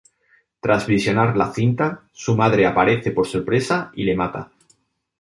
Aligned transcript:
Tras 0.59 0.87
visionar 0.87 1.37
la 1.37 1.53
cinta, 1.53 2.05
su 2.11 2.35
madre 2.35 2.65
aparece 2.65 3.11
por 3.11 3.27
sorpresa 3.27 3.91
y 3.93 4.03
le 4.03 4.15
mata. 4.15 4.51